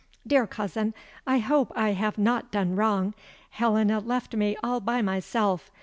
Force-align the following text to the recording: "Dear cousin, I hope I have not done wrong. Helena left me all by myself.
"Dear 0.25 0.47
cousin, 0.47 0.95
I 1.27 1.37
hope 1.37 1.71
I 1.75 1.89
have 1.91 2.17
not 2.17 2.51
done 2.51 2.75
wrong. 2.75 3.13
Helena 3.51 3.99
left 3.99 4.35
me 4.35 4.57
all 4.63 4.79
by 4.79 5.03
myself. 5.03 5.69